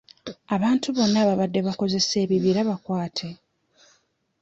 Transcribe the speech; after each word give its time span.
Abantu 0.55 0.87
bonna 0.95 1.17
ababadde 1.23 1.59
bakozesa 1.67 2.13
ebibira 2.23 2.59
bakwate. 2.69 3.29